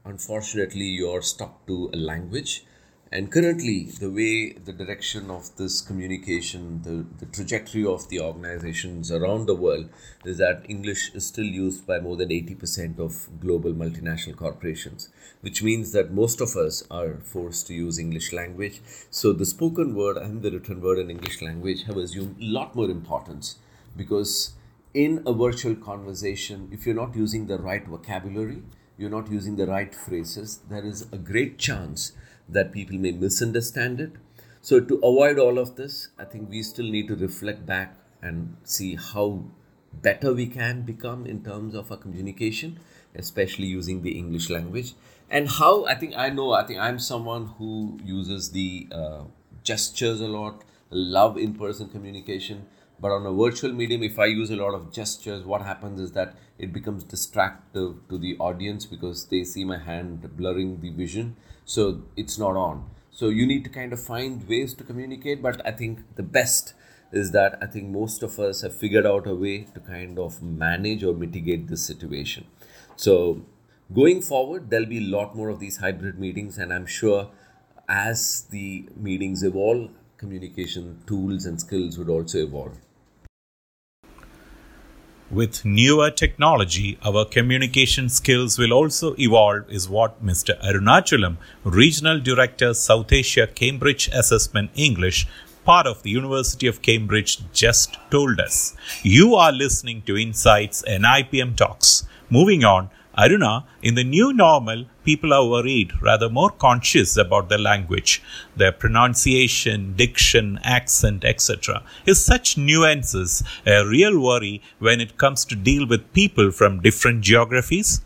unfortunately, 0.05 0.85
you're 0.85 1.21
stuck 1.21 1.65
to 1.67 1.89
a 1.93 1.97
language 1.97 2.65
and 3.11 3.31
currently, 3.31 3.85
the 3.85 4.11
way 4.11 4.53
the 4.53 4.71
direction 4.71 5.31
of 5.31 5.55
this 5.55 5.81
communication, 5.81 6.83
the, 6.83 7.07
the 7.17 7.31
trajectory 7.31 7.83
of 7.83 8.07
the 8.09 8.21
organizations 8.21 9.11
around 9.11 9.47
the 9.47 9.55
world 9.55 9.89
is 10.25 10.37
that 10.37 10.63
English 10.69 11.15
is 11.15 11.25
still 11.25 11.45
used 11.45 11.87
by 11.87 11.99
more 11.99 12.15
than 12.15 12.29
80% 12.29 12.99
of 12.99 13.27
global 13.39 13.73
multinational 13.73 14.35
corporations, 14.35 15.09
which 15.41 15.63
means 15.63 15.91
that 15.93 16.13
most 16.13 16.39
of 16.39 16.55
us 16.55 16.83
are 16.91 17.15
forced 17.23 17.65
to 17.67 17.73
use 17.73 17.97
English 17.97 18.31
language. 18.31 18.79
So 19.09 19.33
the 19.33 19.45
spoken 19.45 19.95
word 19.95 20.17
and 20.17 20.43
the 20.43 20.51
written 20.51 20.79
word 20.79 20.99
in 20.99 21.09
English 21.09 21.41
language 21.41 21.85
have 21.85 21.97
assumed 21.97 22.39
a 22.39 22.45
lot 22.45 22.75
more 22.75 22.91
importance 22.91 23.55
because 23.97 24.51
in 24.93 25.23
a 25.25 25.33
virtual 25.33 25.73
conversation, 25.75 26.69
if 26.71 26.85
you're 26.85 26.93
not 26.93 27.15
using 27.15 27.47
the 27.47 27.57
right 27.57 27.87
vocabulary, 27.87 28.61
you're 28.99 29.09
not 29.09 29.31
using 29.31 29.55
the 29.55 29.65
right 29.65 29.95
phrases, 29.95 30.59
there 30.69 30.85
is 30.85 31.07
a 31.11 31.17
great 31.17 31.57
chance 31.57 32.11
that 32.51 32.71
people 32.71 32.97
may 32.97 33.11
misunderstand 33.11 33.99
it. 34.01 34.11
So, 34.61 34.79
to 34.79 34.95
avoid 34.95 35.39
all 35.39 35.57
of 35.57 35.75
this, 35.75 36.09
I 36.17 36.25
think 36.25 36.49
we 36.49 36.63
still 36.63 36.85
need 36.85 37.07
to 37.07 37.15
reflect 37.15 37.65
back 37.65 37.95
and 38.21 38.57
see 38.63 38.95
how 38.95 39.45
better 39.93 40.33
we 40.33 40.47
can 40.47 40.81
become 40.81 41.25
in 41.25 41.43
terms 41.43 41.73
of 41.75 41.91
our 41.91 41.97
communication, 41.97 42.79
especially 43.15 43.67
using 43.67 44.01
the 44.01 44.17
English 44.17 44.49
language. 44.49 44.93
And 45.29 45.47
how 45.47 45.85
I 45.85 45.95
think 45.95 46.13
I 46.17 46.29
know, 46.29 46.51
I 46.51 46.65
think 46.65 46.79
I'm 46.79 46.99
someone 46.99 47.47
who 47.57 47.99
uses 48.03 48.51
the 48.51 48.87
uh, 48.91 49.23
gestures 49.63 50.19
a 50.19 50.27
lot, 50.27 50.63
love 50.89 51.37
in 51.37 51.53
person 51.53 51.89
communication. 51.89 52.65
But 53.01 53.11
on 53.11 53.25
a 53.25 53.31
virtual 53.31 53.71
medium, 53.71 54.03
if 54.03 54.19
I 54.19 54.25
use 54.25 54.49
a 54.51 54.57
lot 54.57 54.73
of 54.73 54.91
gestures, 54.91 55.43
what 55.45 55.61
happens 55.61 55.99
is 56.01 56.11
that 56.13 56.35
it 56.57 56.73
becomes 56.73 57.03
distractive 57.03 57.95
to 58.09 58.17
the 58.17 58.35
audience 58.37 58.85
because 58.85 59.25
they 59.25 59.43
see 59.43 59.63
my 59.63 59.77
hand 59.77 60.35
blurring 60.35 60.81
the 60.81 60.89
vision. 60.89 61.37
So 61.65 62.03
it's 62.17 62.37
not 62.37 62.57
on. 62.57 62.89
So 63.11 63.29
you 63.29 63.45
need 63.45 63.63
to 63.65 63.69
kind 63.69 63.93
of 63.93 64.01
find 64.01 64.47
ways 64.47 64.73
to 64.75 64.83
communicate 64.83 65.41
but 65.41 65.65
i 65.67 65.71
think 65.71 65.99
the 66.15 66.23
best 66.23 66.73
is 67.11 67.31
that 67.31 67.57
i 67.61 67.65
think 67.65 67.89
most 67.89 68.23
of 68.23 68.39
us 68.39 68.61
have 68.61 68.75
figured 68.83 69.05
out 69.05 69.27
a 69.27 69.35
way 69.35 69.55
to 69.73 69.79
kind 69.79 70.19
of 70.19 70.41
manage 70.41 71.03
or 71.03 71.13
mitigate 71.13 71.67
this 71.67 71.85
situation. 71.85 72.45
So 72.95 73.41
going 73.93 74.21
forward 74.21 74.69
there'll 74.69 74.85
be 74.85 74.99
a 74.99 75.09
lot 75.17 75.35
more 75.35 75.49
of 75.49 75.59
these 75.59 75.77
hybrid 75.77 76.19
meetings 76.19 76.57
and 76.57 76.71
i'm 76.71 76.85
sure 76.85 77.29
as 77.89 78.45
the 78.51 78.87
meetings 78.95 79.41
evolve 79.43 79.89
communication 80.17 81.01
tools 81.07 81.45
and 81.45 81.59
skills 81.59 81.97
would 81.97 82.09
also 82.09 82.37
evolve 82.37 82.77
with 85.31 85.63
newer 85.63 86.09
technology, 86.09 86.97
our 87.03 87.25
communication 87.25 88.09
skills 88.09 88.57
will 88.57 88.73
also 88.73 89.15
evolve, 89.19 89.69
is 89.69 89.87
what 89.87 90.23
Mr. 90.25 90.59
Arunachalam, 90.61 91.37
Regional 91.63 92.19
Director, 92.19 92.73
South 92.73 93.11
Asia 93.11 93.47
Cambridge 93.47 94.09
Assessment 94.13 94.71
English, 94.75 95.27
part 95.65 95.85
of 95.85 96.01
the 96.03 96.09
University 96.09 96.67
of 96.67 96.81
Cambridge, 96.81 97.39
just 97.53 97.97
told 98.09 98.39
us. 98.39 98.75
You 99.03 99.35
are 99.35 99.51
listening 99.51 100.01
to 100.03 100.17
Insights 100.17 100.83
NIPM 100.87 101.55
Talks. 101.55 102.07
Moving 102.29 102.63
on, 102.63 102.89
Aruna, 103.19 103.65
in 103.81 103.95
the 103.95 104.03
new 104.05 104.31
normal, 104.31 104.85
people 105.03 105.33
are 105.33 105.45
worried, 105.45 105.91
rather 106.01 106.29
more 106.29 106.49
conscious 106.49 107.17
about 107.17 107.49
their 107.49 107.57
language, 107.57 108.21
their 108.55 108.71
pronunciation, 108.71 109.93
diction, 109.97 110.57
accent, 110.63 111.25
etc. 111.25 111.83
Is 112.05 112.23
such 112.23 112.57
nuances 112.57 113.43
a 113.67 113.85
real 113.85 114.17
worry 114.17 114.61
when 114.79 115.01
it 115.01 115.17
comes 115.17 115.43
to 115.45 115.55
deal 115.57 115.85
with 115.85 116.13
people 116.13 116.51
from 116.51 116.79
different 116.79 117.19
geographies? 117.19 118.01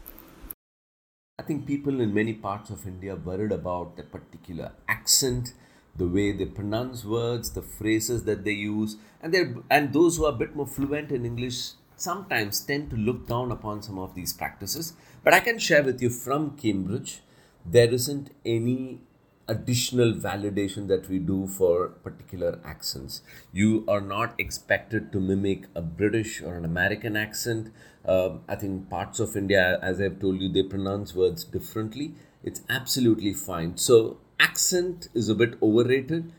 I 1.37 1.43
think 1.43 1.67
people 1.67 2.01
in 2.01 2.11
many 2.11 2.33
parts 2.33 2.71
of 2.71 2.87
India 2.87 3.15
worried 3.15 3.51
about 3.51 3.99
a 3.99 4.03
particular 4.03 4.71
accent, 4.87 5.53
the 5.95 6.07
way 6.07 6.31
they 6.31 6.45
pronounce 6.45 7.05
words, 7.05 7.51
the 7.51 7.61
phrases 7.61 8.23
that 8.23 8.43
they 8.43 8.53
use, 8.53 8.97
and 9.21 9.31
they 9.31 9.53
and 9.69 9.93
those 9.93 10.17
who 10.17 10.25
are 10.25 10.33
a 10.33 10.39
bit 10.43 10.55
more 10.55 10.65
fluent 10.65 11.11
in 11.11 11.23
English 11.23 11.73
sometimes 12.03 12.59
tend 12.59 12.89
to 12.89 12.97
look 12.97 13.27
down 13.27 13.51
upon 13.51 13.81
some 13.81 13.97
of 13.97 14.13
these 14.15 14.33
practices. 14.33 14.93
But 15.23 15.33
I 15.33 15.39
can 15.39 15.57
share 15.57 15.83
with 15.83 16.01
you 16.01 16.09
from 16.09 16.57
Cambridge, 16.57 17.21
there 17.65 17.89
isn't 17.89 18.29
any 18.45 19.01
additional 19.47 20.13
validation 20.13 20.87
that 20.87 21.09
we 21.09 21.19
do 21.19 21.47
for 21.47 21.89
particular 22.07 22.59
accents. 22.63 23.21
You 23.51 23.83
are 23.87 24.01
not 24.01 24.35
expected 24.39 25.11
to 25.11 25.19
mimic 25.19 25.65
a 25.75 25.81
British 25.81 26.41
or 26.41 26.55
an 26.55 26.65
American 26.65 27.15
accent. 27.15 27.71
Uh, 28.05 28.37
I 28.47 28.55
think 28.55 28.89
parts 28.89 29.19
of 29.19 29.35
India, 29.35 29.79
as 29.81 29.99
I've 29.99 30.19
told 30.19 30.41
you, 30.41 30.51
they 30.51 30.63
pronounce 30.63 31.13
words 31.13 31.43
differently. 31.43 32.13
It's 32.43 32.61
absolutely 32.69 33.33
fine. 33.33 33.77
So, 33.77 34.17
accent 34.39 35.09
is 35.13 35.29
a 35.29 35.35
bit 35.35 35.55
overrated. 35.61 36.31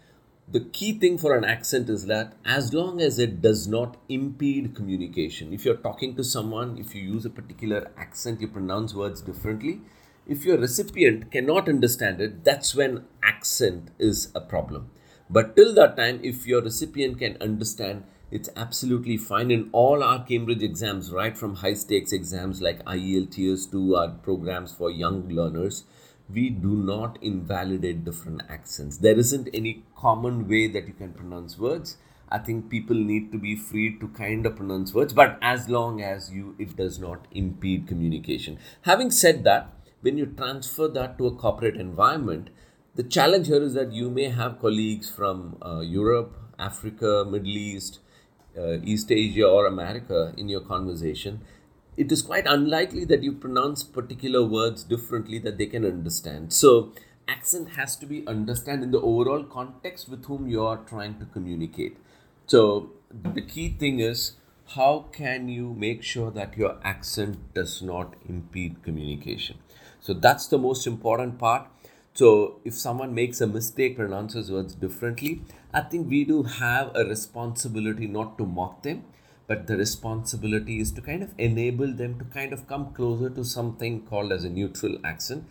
The 0.46 0.60
key 0.60 0.98
thing 0.98 1.16
for 1.16 1.34
an 1.36 1.44
accent 1.44 1.88
is 1.88 2.04
that 2.06 2.34
as 2.44 2.74
long 2.74 3.00
as 3.00 3.18
it 3.18 3.40
does 3.40 3.66
not 3.66 3.96
impede 4.10 4.76
communication, 4.76 5.54
if 5.54 5.64
you're 5.64 5.76
talking 5.76 6.14
to 6.16 6.24
someone, 6.24 6.76
if 6.78 6.94
you 6.94 7.02
use 7.02 7.24
a 7.24 7.30
particular 7.30 7.90
accent, 7.96 8.42
you 8.42 8.48
pronounce 8.48 8.94
words 8.94 9.22
differently, 9.22 9.80
if 10.26 10.44
your 10.44 10.58
recipient 10.58 11.30
cannot 11.30 11.68
understand 11.68 12.20
it, 12.20 12.44
that's 12.44 12.74
when 12.74 13.06
accent 13.22 13.90
is 13.98 14.30
a 14.34 14.40
problem. 14.40 14.90
But 15.30 15.56
till 15.56 15.74
that 15.74 15.96
time, 15.96 16.20
if 16.22 16.46
your 16.46 16.60
recipient 16.60 17.18
can 17.18 17.38
understand, 17.40 18.04
it's 18.30 18.50
absolutely 18.54 19.16
fine. 19.16 19.50
In 19.50 19.70
all 19.72 20.02
our 20.02 20.24
Cambridge 20.24 20.62
exams, 20.62 21.10
right 21.10 21.36
from 21.36 21.56
high 21.56 21.74
stakes 21.74 22.12
exams 22.12 22.60
like 22.60 22.84
IELTS 22.84 23.70
to 23.70 23.96
our 23.96 24.08
programs 24.10 24.72
for 24.72 24.90
young 24.90 25.28
learners, 25.28 25.84
we 26.32 26.48
do 26.50 26.68
not 26.68 27.18
invalidate 27.22 28.04
different 28.04 28.42
accents. 28.48 28.98
There 28.98 29.18
isn't 29.18 29.48
any 29.52 29.84
common 29.96 30.48
way 30.48 30.68
that 30.68 30.86
you 30.86 30.94
can 30.94 31.12
pronounce 31.12 31.58
words. 31.58 31.98
I 32.30 32.38
think 32.38 32.70
people 32.70 32.96
need 32.96 33.30
to 33.32 33.38
be 33.38 33.54
free 33.54 33.98
to 33.98 34.08
kind 34.08 34.46
of 34.46 34.56
pronounce 34.56 34.94
words, 34.94 35.12
but 35.12 35.38
as 35.42 35.68
long 35.68 36.00
as 36.00 36.32
you 36.32 36.56
it 36.58 36.76
does 36.76 36.98
not 36.98 37.26
impede 37.30 37.86
communication. 37.86 38.58
Having 38.82 39.10
said 39.10 39.44
that, 39.44 39.70
when 40.00 40.18
you 40.18 40.26
transfer 40.26 40.88
that 40.88 41.18
to 41.18 41.26
a 41.26 41.34
corporate 41.34 41.76
environment, 41.76 42.50
the 42.94 43.02
challenge 43.02 43.48
here 43.48 43.62
is 43.62 43.74
that 43.74 43.92
you 43.92 44.10
may 44.10 44.28
have 44.28 44.60
colleagues 44.60 45.10
from 45.10 45.58
uh, 45.64 45.80
Europe, 45.80 46.36
Africa, 46.58 47.24
Middle 47.28 47.56
East, 47.56 48.00
uh, 48.56 48.78
East 48.82 49.10
Asia, 49.10 49.46
or 49.46 49.66
America 49.66 50.32
in 50.36 50.48
your 50.48 50.60
conversation. 50.60 51.40
It 51.96 52.10
is 52.10 52.22
quite 52.22 52.46
unlikely 52.46 53.04
that 53.06 53.22
you 53.22 53.32
pronounce 53.32 53.82
particular 53.82 54.44
words 54.44 54.84
differently 54.84 55.38
that 55.40 55.58
they 55.58 55.66
can 55.66 55.84
understand. 55.84 56.52
So, 56.52 56.92
accent 57.28 57.70
has 57.70 57.96
to 57.96 58.06
be 58.06 58.26
understood 58.26 58.82
in 58.82 58.90
the 58.90 59.00
overall 59.00 59.44
context 59.44 60.08
with 60.08 60.24
whom 60.26 60.48
you 60.48 60.64
are 60.64 60.78
trying 60.78 61.18
to 61.20 61.24
communicate. 61.26 61.96
So, 62.46 62.90
the 63.10 63.42
key 63.42 63.70
thing 63.70 64.00
is 64.00 64.36
how 64.68 65.06
can 65.12 65.48
you 65.48 65.74
make 65.74 66.02
sure 66.02 66.30
that 66.30 66.56
your 66.56 66.78
accent 66.82 67.54
does 67.54 67.82
not 67.82 68.14
impede 68.28 68.82
communication? 68.82 69.58
So 70.00 70.14
that's 70.14 70.46
the 70.46 70.58
most 70.58 70.86
important 70.86 71.38
part. 71.38 71.68
So 72.14 72.60
if 72.64 72.74
someone 72.74 73.14
makes 73.14 73.40
a 73.40 73.46
mistake, 73.46 73.96
pronounces 73.96 74.50
words 74.50 74.74
differently, 74.74 75.42
I 75.72 75.80
think 75.82 76.08
we 76.08 76.24
do 76.24 76.44
have 76.44 76.92
a 76.94 77.04
responsibility 77.04 78.06
not 78.06 78.38
to 78.38 78.46
mock 78.46 78.82
them, 78.82 79.04
but 79.46 79.66
the 79.66 79.76
responsibility 79.76 80.80
is 80.80 80.90
to 80.92 81.00
kind 81.00 81.22
of 81.22 81.34
enable 81.38 81.92
them 81.92 82.18
to 82.18 82.24
kind 82.24 82.52
of 82.52 82.66
come 82.66 82.92
closer 82.94 83.30
to 83.30 83.44
something 83.44 84.00
called 84.06 84.32
as 84.32 84.44
a 84.44 84.48
neutral 84.48 84.98
accent 85.04 85.44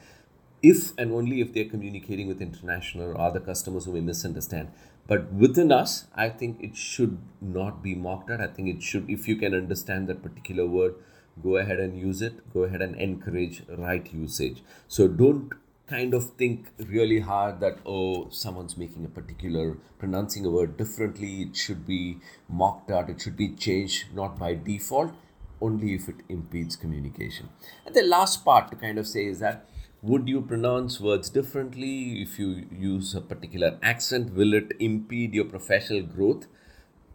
if 0.62 0.98
and 0.98 1.12
only 1.12 1.42
if 1.42 1.54
they're 1.54 1.70
communicating 1.70 2.28
with 2.28 2.42
international 2.42 3.12
or 3.12 3.20
other 3.20 3.40
customers 3.40 3.86
who 3.86 3.94
may 3.94 4.00
misunderstand. 4.00 4.72
But 5.06 5.34
within 5.34 5.72
us, 5.72 6.06
I 6.16 6.30
think 6.30 6.62
it 6.62 6.78
should 6.78 7.18
not 7.42 7.84
be 7.84 7.94
mocked 7.94 8.30
at. 8.30 8.40
I 8.40 8.48
think 8.48 8.70
it 8.70 8.82
should, 8.82 9.10
if 9.10 9.28
you 9.28 9.36
can 9.36 9.54
understand 9.54 10.08
that 10.08 10.24
particular 10.24 10.66
word, 10.66 10.96
go 11.42 11.58
ahead 11.58 11.80
and 11.80 12.00
use 12.00 12.22
it 12.22 12.54
go 12.54 12.64
ahead 12.64 12.82
and 12.82 12.96
encourage 12.96 13.64
right 13.78 14.14
usage 14.14 14.62
so 14.88 15.08
don't 15.08 15.54
kind 15.88 16.14
of 16.14 16.32
think 16.32 16.68
really 16.88 17.20
hard 17.20 17.60
that 17.60 17.78
oh 17.86 18.30
someone's 18.30 18.78
making 18.78 19.04
a 19.06 19.10
particular 19.10 19.78
pronouncing 20.00 20.46
a 20.46 20.50
word 20.50 20.78
differently 20.78 21.42
it 21.42 21.56
should 21.56 21.86
be 21.86 22.18
mocked 22.48 22.90
out 22.90 23.10
it 23.10 23.20
should 23.20 23.36
be 23.36 23.50
changed 23.50 24.06
not 24.14 24.40
by 24.40 24.54
default 24.54 25.14
only 25.64 25.94
if 25.96 26.10
it 26.10 26.18
impedes 26.30 26.76
communication. 26.76 27.50
And 27.86 27.96
the 27.96 28.04
last 28.04 28.44
part 28.44 28.70
to 28.72 28.76
kind 28.76 29.00
of 29.00 29.08
say 29.08 29.26
is 29.26 29.40
that 29.40 29.66
would 30.02 30.28
you 30.28 30.42
pronounce 30.42 31.00
words 31.00 31.30
differently 31.30 32.22
if 32.22 32.38
you 32.38 32.66
use 32.70 33.16
a 33.16 33.22
particular 33.22 33.78
accent? 33.82 34.34
Will 34.34 34.54
it 34.54 34.74
impede 34.80 35.34
your 35.34 35.46
professional 35.46 36.04
growth? 36.04 36.48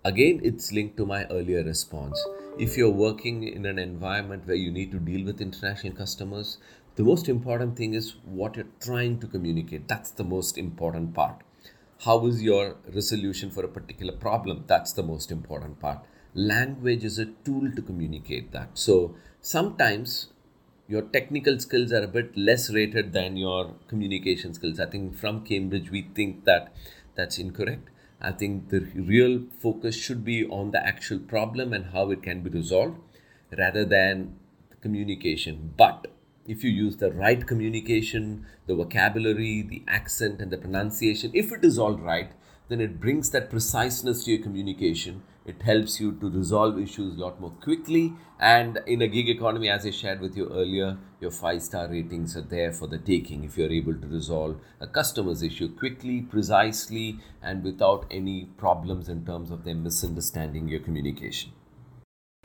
Again 0.04 0.40
it's 0.42 0.72
linked 0.72 0.96
to 0.96 1.04
my 1.04 1.24
earlier 1.26 1.62
response. 1.62 2.18
If 2.58 2.76
you're 2.76 2.98
working 3.06 3.42
in 3.42 3.66
an 3.66 3.78
environment 3.78 4.46
where 4.46 4.56
you 4.56 4.72
need 4.72 4.90
to 4.92 4.98
deal 4.98 5.24
with 5.26 5.40
international 5.40 5.92
customers, 5.92 6.58
the 6.98 7.04
most 7.04 7.28
important 7.28 7.76
thing 7.76 7.94
is 7.94 8.16
what 8.24 8.56
you're 8.56 8.74
trying 8.80 9.18
to 9.20 9.26
communicate. 9.26 9.86
That's 9.86 10.10
the 10.10 10.24
most 10.24 10.58
important 10.58 11.14
part. 11.14 11.42
How 12.04 12.26
is 12.26 12.42
your 12.42 12.76
resolution 12.94 13.50
for 13.50 13.64
a 13.64 13.68
particular 13.68 14.12
problem? 14.12 14.64
That's 14.66 14.92
the 14.92 15.02
most 15.02 15.30
important 15.30 15.78
part. 15.80 16.00
Language 16.34 17.04
is 17.04 17.18
a 17.18 17.26
tool 17.44 17.70
to 17.74 17.82
communicate 17.82 18.50
that. 18.52 18.70
So 18.74 19.14
sometimes 19.40 20.28
your 20.88 21.02
technical 21.02 21.60
skills 21.60 21.92
are 21.92 22.02
a 22.02 22.08
bit 22.08 22.36
less 22.36 22.72
rated 22.74 23.12
than 23.12 23.36
your 23.36 23.74
communication 23.86 24.52
skills. 24.54 24.80
I 24.80 24.86
think 24.86 25.16
from 25.16 25.44
Cambridge, 25.44 25.90
we 25.90 26.08
think 26.14 26.44
that 26.44 26.74
that's 27.14 27.38
incorrect 27.38 27.90
I 28.20 28.32
think 28.32 28.70
the 28.70 28.80
real 28.80 29.44
focus 29.60 29.94
should 29.94 30.24
be 30.24 30.44
on 30.46 30.72
the 30.72 30.84
actual 30.84 31.20
problem 31.20 31.72
and 31.72 31.86
how 31.92 32.10
it 32.10 32.22
can 32.22 32.42
be 32.42 32.50
resolved 32.50 32.98
rather 33.56 33.84
than 33.84 34.36
communication. 34.80 35.72
But 35.76 36.08
if 36.48 36.64
you 36.64 36.70
use 36.70 36.96
the 36.96 37.12
right 37.12 37.46
communication, 37.46 38.46
the 38.66 38.74
vocabulary, 38.74 39.62
the 39.62 39.84
accent, 39.86 40.40
and 40.40 40.50
the 40.50 40.56
pronunciation, 40.56 41.30
if 41.34 41.52
it 41.52 41.62
is 41.62 41.78
all 41.78 41.98
right, 41.98 42.32
then 42.68 42.80
it 42.80 43.00
brings 43.00 43.30
that 43.30 43.50
preciseness 43.50 44.24
to 44.24 44.32
your 44.32 44.42
communication. 44.42 45.22
It 45.44 45.62
helps 45.62 46.00
you 46.00 46.12
to 46.12 46.30
resolve 46.30 46.78
issues 46.78 47.16
a 47.16 47.20
lot 47.20 47.40
more 47.40 47.52
quickly. 47.62 48.14
And 48.38 48.80
in 48.86 49.02
a 49.02 49.08
gig 49.08 49.28
economy, 49.28 49.68
as 49.68 49.86
I 49.86 49.90
shared 49.90 50.20
with 50.20 50.36
you 50.36 50.48
earlier, 50.48 50.98
your 51.20 51.30
five 51.30 51.62
star 51.62 51.88
ratings 51.88 52.36
are 52.36 52.42
there 52.42 52.72
for 52.72 52.86
the 52.86 52.98
taking 52.98 53.44
if 53.44 53.56
you're 53.56 53.72
able 53.72 53.94
to 53.94 54.06
resolve 54.06 54.60
a 54.80 54.86
customer's 54.86 55.42
issue 55.42 55.74
quickly, 55.74 56.22
precisely, 56.22 57.18
and 57.42 57.62
without 57.62 58.06
any 58.10 58.46
problems 58.56 59.08
in 59.08 59.24
terms 59.24 59.50
of 59.50 59.64
them 59.64 59.82
misunderstanding 59.82 60.68
your 60.68 60.80
communication. 60.80 61.52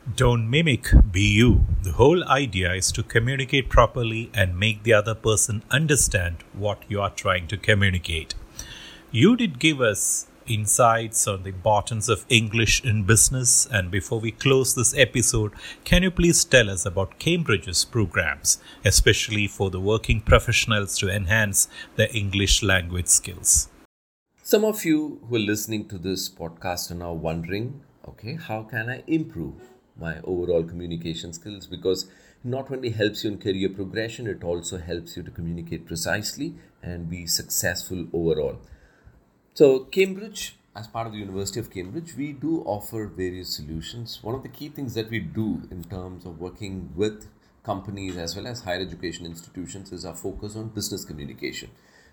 Don't 0.05 0.49
mimic, 0.49 0.89
be 1.13 1.21
you. 1.21 1.65
The 1.83 1.93
whole 1.93 2.25
idea 2.25 2.73
is 2.73 2.91
to 2.91 3.03
communicate 3.03 3.69
properly 3.69 4.29
and 4.33 4.59
make 4.59 4.83
the 4.83 4.91
other 4.91 5.15
person 5.15 5.63
understand 5.71 6.43
what 6.51 6.83
you 6.89 6.99
are 6.99 7.09
trying 7.09 7.47
to 7.47 7.57
communicate. 7.57 8.35
You 9.11 9.37
did 9.37 9.59
give 9.59 9.79
us 9.79 10.27
insights 10.45 11.25
on 11.25 11.43
the 11.43 11.49
importance 11.49 12.09
of 12.09 12.25
English 12.27 12.83
in 12.83 13.05
business. 13.05 13.65
And 13.71 13.89
before 13.89 14.19
we 14.19 14.31
close 14.31 14.75
this 14.75 14.93
episode, 14.97 15.53
can 15.85 16.03
you 16.03 16.11
please 16.11 16.43
tell 16.43 16.69
us 16.69 16.85
about 16.85 17.17
Cambridge's 17.17 17.85
programs, 17.85 18.59
especially 18.83 19.47
for 19.47 19.69
the 19.69 19.79
working 19.79 20.19
professionals 20.19 20.97
to 20.97 21.09
enhance 21.09 21.69
their 21.95 22.09
English 22.13 22.61
language 22.61 23.07
skills? 23.07 23.69
Some 24.41 24.65
of 24.65 24.83
you 24.83 25.21
who 25.29 25.37
are 25.37 25.39
listening 25.39 25.87
to 25.87 25.97
this 25.97 26.29
podcast 26.29 26.91
are 26.91 26.95
now 26.95 27.13
wondering 27.13 27.81
okay, 28.05 28.35
how 28.35 28.63
can 28.63 28.89
I 28.89 29.01
improve 29.07 29.72
my 29.97 30.19
overall 30.23 30.63
communication 30.63 31.33
skills? 31.33 31.67
Because 31.67 32.07
not 32.43 32.71
only 32.71 32.89
helps 32.89 33.23
you 33.23 33.31
in 33.31 33.37
career 33.37 33.69
progression, 33.69 34.27
it 34.27 34.43
also 34.43 34.77
helps 34.77 35.15
you 35.15 35.23
to 35.23 35.31
communicate 35.31 35.85
precisely 35.85 36.55
and 36.81 37.09
be 37.09 37.25
successful 37.25 38.07
overall. 38.13 38.59
So, 39.53 39.81
Cambridge, 39.85 40.55
as 40.75 40.87
part 40.87 41.07
of 41.07 41.13
the 41.13 41.19
University 41.19 41.59
of 41.59 41.71
Cambridge, 41.71 42.15
we 42.17 42.33
do 42.33 42.63
offer 42.65 43.05
various 43.05 43.55
solutions. 43.55 44.19
One 44.23 44.35
of 44.35 44.43
the 44.43 44.49
key 44.49 44.69
things 44.69 44.95
that 44.95 45.09
we 45.09 45.19
do 45.19 45.61
in 45.69 45.83
terms 45.83 46.25
of 46.25 46.39
working 46.39 46.91
with 46.95 47.27
companies 47.63 48.17
as 48.17 48.35
well 48.35 48.47
as 48.47 48.61
higher 48.61 48.81
education 48.81 49.25
institutions 49.25 49.91
is 49.91 50.05
our 50.05 50.15
focus 50.15 50.55
on 50.55 50.69
business 50.69 51.05
communication. 51.05 51.69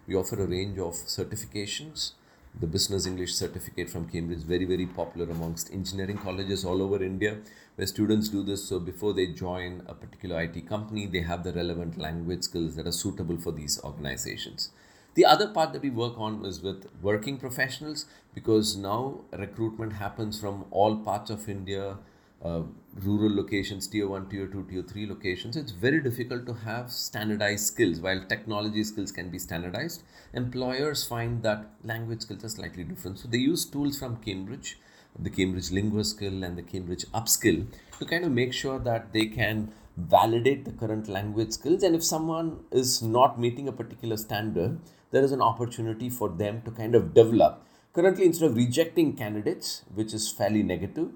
We 0.07 0.15
offer 0.15 0.41
a 0.43 0.47
range 0.47 0.79
of 0.79 0.95
certifications 0.95 2.13
the 2.59 2.66
business 2.66 3.07
English 3.07 3.35
certificate 3.35 3.88
from 3.88 4.09
Cambridge, 4.09 4.38
is 4.38 4.45
very, 4.45 4.64
very 4.64 4.87
popular 4.87 5.30
amongst 5.30 5.73
engineering 5.73 6.19
colleges 6.19 6.64
all 6.64 6.83
over 6.83 7.02
India, 7.02 7.38
where 7.76 7.87
students 7.87 8.28
do 8.28 8.42
this. 8.42 8.69
So 8.69 8.80
before 8.80 9.14
they 9.14 9.28
join 9.28 9.83
a 9.87 9.95
particular 9.95 10.40
IT 10.42 10.69
company, 10.69 11.07
they 11.07 11.21
have 11.21 11.45
the 11.45 11.52
relevant 11.52 11.97
language 11.97 12.42
skills 12.42 12.76
that 12.76 12.87
are 12.87 12.92
suitable 12.92 13.38
for 13.38 13.52
these 13.52 13.80
organizations. 13.83 14.71
The 15.14 15.25
other 15.25 15.49
part 15.49 15.73
that 15.73 15.83
we 15.83 15.90
work 15.90 16.19
on 16.19 16.45
is 16.45 16.62
with 16.62 16.87
working 17.02 17.37
professionals 17.37 18.07
because 18.35 18.76
now 18.76 19.23
recruitment 19.33 19.95
happens 19.95 20.40
from 20.40 20.66
all 20.71 20.97
parts 20.97 21.30
of 21.30 21.49
India, 21.49 21.99
uh, 22.43 22.63
rural 23.03 23.35
locations, 23.35 23.87
tier 23.87 24.09
1, 24.09 24.29
tier 24.29 24.47
2, 24.47 24.67
tier 24.71 24.83
3 24.83 25.07
locations, 25.07 25.57
it's 25.57 25.73
very 25.73 26.03
difficult 26.03 26.47
to 26.47 26.55
have 26.55 26.91
standardized 26.91 27.67
skills. 27.67 28.01
While 28.01 28.25
technology 28.29 28.83
skills 28.85 29.13
can 29.13 29.31
be 29.31 29.39
standardized, 29.39 30.03
employers 30.33 31.05
find 31.05 31.43
that 31.43 31.71
language 31.85 32.23
skills 32.23 32.45
are 32.45 32.49
slightly 32.49 32.85
different. 32.85 33.19
So 33.19 33.29
they 33.29 33.39
use 33.39 33.65
tools 33.65 33.99
from 33.99 34.17
Cambridge, 34.17 34.79
the 35.19 35.31
Cambridge 35.31 35.71
LinguaSkill 35.71 36.45
and 36.45 36.57
the 36.57 36.63
Cambridge 36.63 37.05
Upskill 37.13 37.67
to 37.99 38.05
kind 38.05 38.25
of 38.25 38.33
make 38.33 38.53
sure 38.53 38.79
that 38.79 39.13
they 39.13 39.27
can 39.27 39.73
validate 39.97 40.65
the 40.65 40.73
current 40.73 41.09
language 41.09 41.53
skills. 41.53 41.83
And 41.83 41.95
if 41.95 42.05
someone 42.05 42.61
is 42.71 43.03
not 43.03 43.39
meeting 43.39 43.69
a 43.69 43.73
particular 43.73 44.17
standard, 44.17 44.81
there 45.11 45.23
is 45.23 45.33
an 45.33 45.43
opportunity 45.43 46.09
for 46.09 46.29
them 46.29 46.63
to 46.63 46.71
kind 46.71 46.95
of 46.95 47.13
develop. 47.13 47.67
Currently, 47.93 48.25
instead 48.25 48.51
of 48.51 48.57
rejecting 48.57 49.17
candidates, 49.17 49.83
which 49.93 50.15
is 50.15 50.31
fairly 50.31 50.63
negative, 50.63 51.09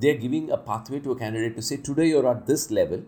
they're 0.00 0.16
giving 0.16 0.50
a 0.50 0.56
pathway 0.56 1.00
to 1.00 1.12
a 1.12 1.18
candidate 1.18 1.56
to 1.56 1.62
say 1.62 1.76
today 1.76 2.08
you're 2.08 2.28
at 2.28 2.46
this 2.46 2.70
level. 2.70 3.02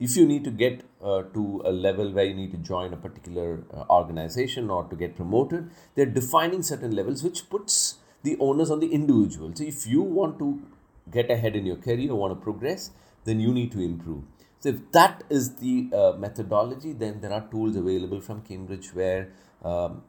If 0.00 0.16
you 0.16 0.26
need 0.26 0.44
to 0.44 0.50
get 0.50 0.82
uh, 1.02 1.22
to 1.34 1.62
a 1.64 1.70
level 1.70 2.12
where 2.12 2.24
you 2.24 2.34
need 2.34 2.50
to 2.50 2.58
join 2.58 2.92
a 2.92 2.96
particular 2.96 3.62
uh, 3.72 3.84
organization 3.90 4.70
or 4.70 4.84
to 4.84 4.96
get 4.96 5.14
promoted 5.16 5.70
they're 5.94 6.06
defining 6.06 6.62
certain 6.62 6.96
levels 6.96 7.22
which 7.22 7.48
puts 7.48 7.98
the 8.22 8.36
onus 8.40 8.70
on 8.70 8.80
the 8.80 8.92
individual. 8.92 9.52
So 9.54 9.64
if 9.64 9.86
you 9.86 10.02
want 10.02 10.38
to 10.38 10.62
get 11.10 11.30
ahead 11.30 11.54
in 11.54 11.66
your 11.66 11.76
career 11.76 12.14
want 12.14 12.36
to 12.36 12.42
progress 12.42 12.90
then 13.24 13.40
you 13.40 13.52
need 13.52 13.70
to 13.72 13.80
improve. 13.80 14.24
So 14.60 14.70
if 14.70 14.92
that 14.92 15.22
is 15.30 15.56
the 15.56 15.90
uh, 15.94 16.12
methodology 16.18 16.92
then 16.92 17.20
there 17.20 17.32
are 17.32 17.46
tools 17.50 17.76
available 17.76 18.20
from 18.20 18.42
cambridge 18.42 18.94
where 18.94 19.30
um, 19.62 20.02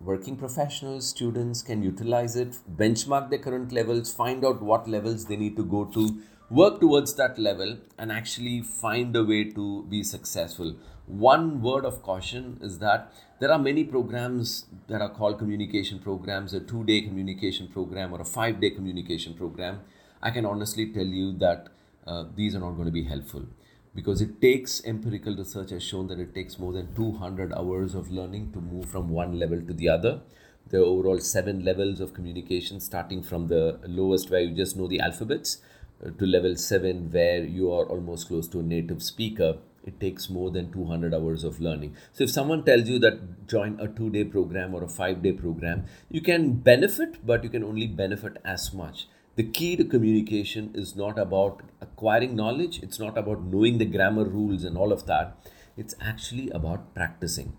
working 0.00 0.34
professionals, 0.36 1.08
students 1.08 1.60
can 1.60 1.82
utilize 1.82 2.34
it, 2.34 2.56
benchmark 2.76 3.28
their 3.28 3.38
current 3.38 3.70
levels, 3.70 4.12
find 4.12 4.44
out 4.44 4.62
what 4.62 4.88
levels 4.88 5.26
they 5.26 5.36
need 5.36 5.56
to 5.56 5.64
go 5.64 5.84
to, 5.84 6.22
work 6.48 6.80
towards 6.80 7.14
that 7.14 7.38
level, 7.38 7.76
and 7.98 8.10
actually 8.10 8.62
find 8.62 9.14
a 9.14 9.22
way 9.22 9.44
to 9.44 9.84
be 9.90 10.02
successful. 10.02 10.74
One 11.06 11.60
word 11.60 11.84
of 11.84 12.02
caution 12.02 12.58
is 12.62 12.78
that 12.78 13.12
there 13.40 13.52
are 13.52 13.58
many 13.58 13.84
programs 13.84 14.66
that 14.88 15.02
are 15.02 15.10
called 15.10 15.38
communication 15.38 15.98
programs, 15.98 16.54
a 16.54 16.60
two 16.60 16.84
day 16.84 17.02
communication 17.02 17.68
program 17.68 18.14
or 18.14 18.20
a 18.20 18.24
five 18.24 18.60
day 18.60 18.70
communication 18.70 19.34
program. 19.34 19.80
I 20.22 20.30
can 20.30 20.46
honestly 20.46 20.92
tell 20.92 21.06
you 21.06 21.32
that 21.38 21.68
uh, 22.06 22.24
these 22.34 22.54
are 22.54 22.60
not 22.60 22.72
going 22.72 22.86
to 22.86 22.92
be 22.92 23.04
helpful 23.04 23.46
because 23.94 24.20
it 24.20 24.40
takes 24.40 24.84
empirical 24.84 25.36
research 25.36 25.70
has 25.70 25.82
shown 25.82 26.06
that 26.08 26.20
it 26.20 26.34
takes 26.34 26.58
more 26.58 26.72
than 26.72 26.94
200 26.94 27.52
hours 27.52 27.94
of 27.94 28.10
learning 28.10 28.52
to 28.52 28.60
move 28.60 28.86
from 28.86 29.08
one 29.08 29.38
level 29.38 29.60
to 29.60 29.72
the 29.72 29.88
other. 29.88 30.20
There 30.68 30.80
are 30.80 30.84
overall 30.84 31.18
seven 31.18 31.64
levels 31.64 32.00
of 32.00 32.14
communication 32.14 32.78
starting 32.78 33.22
from 33.22 33.48
the 33.48 33.80
lowest 33.86 34.30
where 34.30 34.40
you 34.40 34.54
just 34.54 34.76
know 34.76 34.86
the 34.86 35.00
alphabets 35.00 35.58
uh, 36.04 36.10
to 36.10 36.26
level 36.26 36.56
7 36.56 37.10
where 37.10 37.42
you 37.44 37.72
are 37.72 37.84
almost 37.86 38.28
close 38.28 38.46
to 38.48 38.60
a 38.60 38.62
native 38.62 39.02
speaker 39.02 39.58
it 39.84 39.98
takes 39.98 40.28
more 40.28 40.50
than 40.50 40.70
200 40.72 41.14
hours 41.14 41.42
of 41.42 41.60
learning. 41.60 41.96
So 42.12 42.24
if 42.24 42.30
someone 42.30 42.64
tells 42.64 42.88
you 42.88 42.98
that 43.00 43.48
join 43.48 43.80
a 43.80 43.88
2 43.88 44.10
day 44.10 44.24
program 44.24 44.74
or 44.74 44.84
a 44.84 44.88
5 44.88 45.22
day 45.22 45.32
program 45.32 45.84
you 46.10 46.20
can 46.20 46.52
benefit 46.52 47.26
but 47.26 47.42
you 47.42 47.50
can 47.50 47.64
only 47.64 47.86
benefit 47.86 48.36
as 48.44 48.72
much 48.72 49.08
the 49.36 49.44
key 49.44 49.76
to 49.76 49.84
communication 49.84 50.72
is 50.74 50.96
not 50.96 51.18
about 51.18 51.62
acquiring 51.80 52.34
knowledge, 52.34 52.82
it's 52.82 52.98
not 52.98 53.16
about 53.16 53.42
knowing 53.44 53.78
the 53.78 53.84
grammar 53.84 54.24
rules 54.24 54.64
and 54.64 54.76
all 54.76 54.92
of 54.92 55.06
that. 55.06 55.36
It's 55.76 55.94
actually 56.00 56.50
about 56.50 56.94
practicing. 56.94 57.56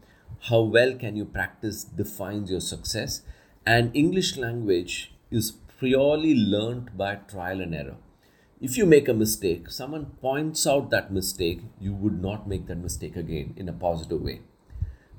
How 0.50 0.62
well 0.62 0.96
can 0.96 1.16
you 1.16 1.26
practice 1.26 1.84
defines 1.84 2.52
your 2.52 2.62
success. 2.62 3.22
And 3.66 3.96
English 3.96 4.38
language 4.38 5.14
is 5.30 5.54
purely 5.80 6.36
learnt 6.36 6.98
by 6.98 7.16
trial 7.16 7.62
and 7.62 7.74
error. 7.74 7.98
If 8.60 8.78
you 8.78 8.86
make 8.86 9.08
a 9.08 9.14
mistake, 9.14 9.72
someone 9.72 10.06
points 10.22 10.68
out 10.68 10.90
that 10.92 11.12
mistake, 11.12 11.62
you 11.80 11.94
would 11.94 12.22
not 12.22 12.48
make 12.48 12.68
that 12.68 12.78
mistake 12.78 13.16
again 13.16 13.54
in 13.58 13.70
a 13.70 13.74
positive 13.74 14.22
way. 14.22 14.42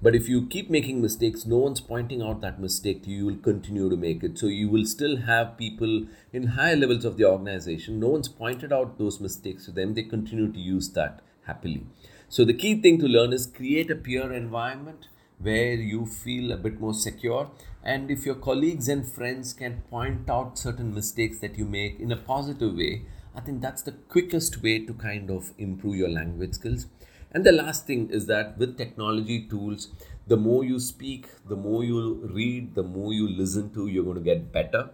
But 0.03 0.17
if 0.17 0.29
you 0.29 0.47
keep 0.47 0.69
making 0.69 1.01
mistakes, 1.01 1.47
no 1.47 1.59
one's 1.59 1.81
pointing 1.81 2.23
out 2.23 2.41
that 2.41 2.61
mistake 2.61 3.05
to 3.05 3.11
you, 3.11 3.19
you 3.19 3.27
will 3.27 3.37
continue 3.37 3.89
to 3.89 3.97
make 3.97 4.25
it. 4.25 4.37
So 4.37 4.47
you 4.47 4.69
will 4.69 4.85
still 4.85 5.19
have 5.19 5.57
people 5.57 6.07
in 6.33 6.49
higher 6.49 6.75
levels 6.75 7.05
of 7.05 7.17
the 7.17 7.25
organization. 7.25 8.01
No 8.01 8.09
one's 8.09 8.27
pointed 8.27 8.73
out 8.73 8.99
those 8.99 9.21
mistakes 9.21 9.67
to 9.67 9.71
them. 9.71 9.95
They 9.95 10.03
continue 10.03 10.51
to 10.51 10.59
use 10.59 10.89
that 10.95 11.21
happily. 11.47 11.87
So 12.29 12.45
the 12.45 12.53
key 12.53 12.81
thing 12.83 12.99
to 12.99 13.07
learn 13.07 13.33
is 13.33 13.47
create 13.47 13.93
a 13.93 13.95
peer 13.95 14.33
environment 14.33 15.07
where 15.39 15.75
you 15.75 16.07
feel 16.07 16.51
a 16.51 16.57
bit 16.57 16.81
more 16.81 16.95
secure. 16.95 17.51
And 17.85 18.11
if 18.11 18.27
your 18.27 18.35
colleagues 18.35 18.89
and 18.89 19.07
friends 19.07 19.53
can 19.53 19.83
point 19.89 20.29
out 20.29 20.59
certain 20.59 20.93
mistakes 20.93 21.39
that 21.41 21.57
you 21.57 21.65
make 21.65 22.01
in 22.01 22.11
a 22.11 22.17
positive 22.17 22.75
way, 22.75 23.03
I 23.37 23.41
think 23.41 23.61
that's 23.61 23.83
the 23.83 23.93
quickest 23.93 24.63
way 24.63 24.85
to 24.85 24.95
kind 24.95 25.31
of 25.31 25.53
improve 25.59 25.95
your 25.95 26.09
language 26.09 26.55
skills. 26.55 26.87
And 27.35 27.45
the 27.45 27.53
last 27.53 27.87
thing 27.87 28.11
is 28.11 28.27
that 28.27 28.59
with 28.59 28.77
technology 28.77 29.47
tools, 29.49 29.89
the 30.27 30.37
more 30.37 30.65
you 30.65 30.79
speak, 30.79 31.29
the 31.49 31.57
more 31.57 31.83
you 31.83 32.29
read, 32.31 32.75
the 32.75 32.83
more 32.83 33.13
you 33.13 33.27
listen 33.27 33.73
to, 33.75 33.87
you're 33.87 34.05
going 34.05 34.17
to 34.17 34.23
get 34.23 34.53
better. 34.53 34.91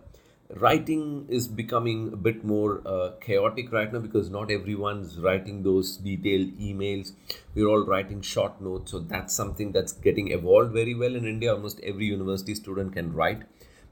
Writing 0.57 1.27
is 1.29 1.49
becoming 1.49 2.13
a 2.13 2.17
bit 2.17 2.45
more 2.45 2.81
uh, 2.87 3.11
chaotic 3.21 3.71
right 3.73 3.93
now 3.93 3.99
because 3.99 4.31
not 4.31 4.51
everyone's 4.51 5.19
writing 5.19 5.63
those 5.63 5.97
detailed 5.99 6.57
emails. 6.59 7.13
We're 7.55 7.67
all 7.67 7.85
writing 7.85 8.23
short 8.23 8.61
notes, 8.61 8.93
so 8.93 9.01
that's 9.01 9.35
something 9.35 9.73
that's 9.73 9.93
getting 9.93 10.31
evolved 10.31 10.73
very 10.73 10.95
well 10.95 11.17
in 11.17 11.27
India. 11.27 11.53
Almost 11.53 11.81
every 11.81 12.07
university 12.07 12.55
student 12.55 12.95
can 12.95 13.13
write, 13.13 13.43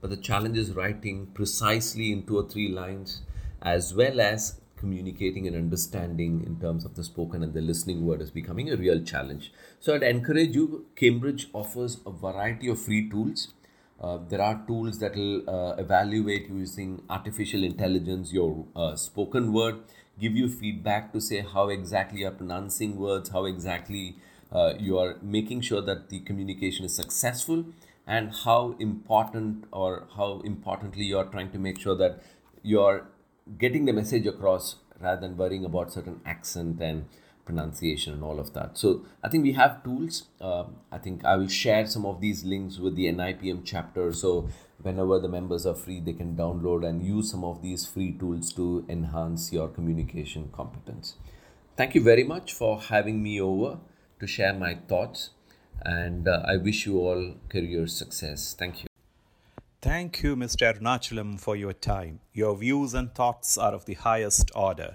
but 0.00 0.08
the 0.08 0.16
challenge 0.16 0.56
is 0.56 0.72
writing 0.72 1.26
precisely 1.34 2.12
in 2.12 2.22
two 2.22 2.38
or 2.38 2.48
three 2.48 2.68
lines, 2.68 3.22
as 3.60 3.92
well 3.92 4.18
as 4.18 4.58
communicating 4.76 5.46
and 5.46 5.56
understanding 5.56 6.44
in 6.46 6.60
terms 6.60 6.84
of 6.84 6.94
the 6.94 7.04
spoken 7.04 7.42
and 7.42 7.54
the 7.54 7.60
listening 7.60 8.04
word 8.04 8.20
is 8.20 8.30
becoming 8.30 8.70
a 8.70 8.76
real 8.76 9.02
challenge. 9.02 9.52
So 9.80 9.94
I'd 9.94 10.02
encourage 10.02 10.54
you. 10.54 10.86
Cambridge 10.96 11.48
offers 11.52 11.98
a 12.06 12.10
variety 12.10 12.68
of 12.68 12.80
free 12.80 13.08
tools. 13.08 13.52
Uh, 14.00 14.18
there 14.28 14.42
are 14.42 14.62
tools 14.66 14.98
that 14.98 15.16
will 15.16 15.48
uh, 15.48 15.74
evaluate 15.76 16.48
using 16.50 17.02
artificial 17.08 17.64
intelligence 17.64 18.32
your 18.32 18.66
uh, 18.76 18.94
spoken 18.94 19.52
word, 19.52 19.76
give 20.20 20.36
you 20.36 20.48
feedback 20.48 21.12
to 21.12 21.20
say 21.20 21.40
how 21.40 21.68
exactly 21.70 22.20
you're 22.20 22.30
pronouncing 22.30 22.96
words, 22.96 23.30
how 23.30 23.46
exactly 23.46 24.16
uh, 24.52 24.74
you 24.78 24.98
are 24.98 25.16
making 25.22 25.62
sure 25.62 25.80
that 25.80 26.10
the 26.10 26.20
communication 26.20 26.84
is 26.84 26.94
successful, 26.94 27.64
and 28.06 28.32
how 28.44 28.76
important 28.78 29.64
or 29.72 30.06
how 30.16 30.40
importantly 30.44 31.04
you 31.04 31.18
are 31.18 31.24
trying 31.24 31.50
to 31.50 31.58
make 31.58 31.80
sure 31.80 31.96
that 31.96 32.22
you're 32.62 33.06
getting 33.58 33.84
the 33.84 33.92
message 33.92 34.26
across 34.26 34.76
rather 35.00 35.20
than 35.20 35.36
worrying 35.36 35.64
about 35.64 35.92
certain 35.92 36.20
accent 36.24 36.80
and 36.80 37.06
pronunciation 37.44 38.12
and 38.12 38.22
all 38.22 38.40
of 38.40 38.52
that. 38.54 38.76
So 38.76 39.06
I 39.22 39.28
think 39.28 39.44
we 39.44 39.52
have 39.52 39.82
tools. 39.84 40.24
Uh, 40.40 40.64
I 40.90 40.98
think 40.98 41.24
I 41.24 41.36
will 41.36 41.48
share 41.48 41.86
some 41.86 42.04
of 42.04 42.20
these 42.20 42.44
links 42.44 42.78
with 42.78 42.96
the 42.96 43.06
NIPM 43.06 43.62
chapter. 43.64 44.12
So 44.12 44.48
whenever 44.82 45.18
the 45.20 45.28
members 45.28 45.64
are 45.64 45.74
free, 45.74 46.00
they 46.00 46.12
can 46.12 46.36
download 46.36 46.86
and 46.86 47.02
use 47.02 47.30
some 47.30 47.44
of 47.44 47.62
these 47.62 47.86
free 47.86 48.12
tools 48.12 48.52
to 48.54 48.84
enhance 48.88 49.52
your 49.52 49.68
communication 49.68 50.50
competence. 50.52 51.14
Thank 51.76 51.94
you 51.94 52.02
very 52.02 52.24
much 52.24 52.52
for 52.52 52.80
having 52.80 53.22
me 53.22 53.40
over 53.40 53.78
to 54.18 54.26
share 54.26 54.52
my 54.52 54.74
thoughts. 54.88 55.30
And 55.82 56.26
uh, 56.26 56.42
I 56.46 56.56
wish 56.56 56.86
you 56.86 56.98
all 56.98 57.34
career 57.48 57.86
success. 57.86 58.54
Thank 58.58 58.82
you. 58.82 58.95
Thank 59.86 60.24
you, 60.24 60.34
Mr. 60.34 60.74
Arunachalam, 60.74 61.38
for 61.38 61.54
your 61.54 61.72
time. 61.72 62.18
Your 62.32 62.56
views 62.56 62.92
and 62.92 63.14
thoughts 63.14 63.56
are 63.56 63.72
of 63.72 63.84
the 63.84 63.94
highest 63.94 64.50
order. 64.52 64.94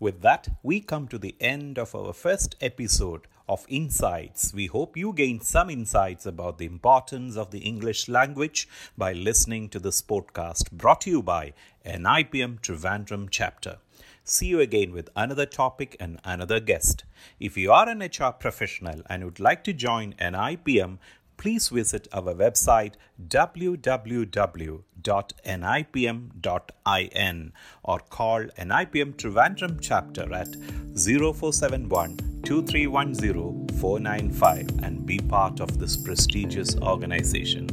With 0.00 0.20
that, 0.22 0.48
we 0.64 0.80
come 0.80 1.06
to 1.08 1.16
the 1.16 1.36
end 1.38 1.78
of 1.78 1.94
our 1.94 2.12
first 2.12 2.56
episode 2.60 3.28
of 3.48 3.64
Insights. 3.68 4.52
We 4.52 4.66
hope 4.66 4.96
you 4.96 5.12
gained 5.12 5.44
some 5.44 5.70
insights 5.70 6.26
about 6.26 6.58
the 6.58 6.66
importance 6.66 7.36
of 7.36 7.52
the 7.52 7.60
English 7.60 8.08
language 8.08 8.68
by 8.98 9.12
listening 9.12 9.68
to 9.68 9.78
this 9.78 10.02
podcast 10.02 10.72
brought 10.72 11.02
to 11.02 11.10
you 11.10 11.22
by 11.22 11.52
NIPM 11.86 12.60
Trivandrum 12.60 13.28
chapter. 13.30 13.78
See 14.24 14.46
you 14.46 14.60
again 14.60 14.92
with 14.92 15.10
another 15.16 15.46
topic 15.46 15.96
and 15.98 16.20
another 16.24 16.60
guest. 16.60 17.04
If 17.40 17.56
you 17.56 17.70
are 17.70 17.88
an 17.88 18.00
HR 18.00 18.32
professional 18.32 19.02
and 19.06 19.24
would 19.24 19.40
like 19.40 19.62
to 19.64 19.72
join 19.72 20.14
NIPM, 20.14 20.98
please 21.42 21.70
visit 21.70 22.06
our 22.12 22.32
website 22.40 22.94
www.nipm.in 23.28 23.92
or 27.82 27.98
call 27.98 28.44
NIPM 28.70 29.14
Trivandrum 29.16 29.78
chapter 29.80 30.32
at 30.32 30.54
0471 30.94 32.42
2310 32.44 33.80
495 33.80 34.84
and 34.84 35.04
be 35.04 35.18
part 35.18 35.58
of 35.58 35.80
this 35.80 35.96
prestigious 35.96 36.76
organization. 36.76 37.66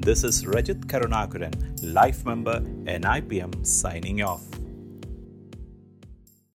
This 0.00 0.22
is 0.22 0.44
Rajit 0.44 0.86
Karunakaran, 0.86 1.54
life 1.82 2.24
member 2.24 2.60
NIPM, 2.60 3.66
signing 3.66 4.22
off. 4.22 4.44